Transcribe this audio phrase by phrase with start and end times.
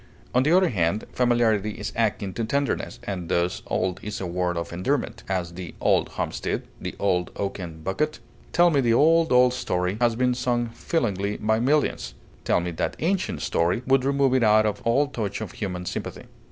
[0.33, 4.57] On the other hand, familiarity is akin to tenderness, and thus old is a word
[4.57, 8.17] of endearment; as, "the old homestead," the "old oaken bucket."
[8.51, 12.95] "Tell me the old, old story!" has been sung feelingly by millions; "tell me that
[12.97, 16.23] ancient story" would remove it out of all touch of human sympathy.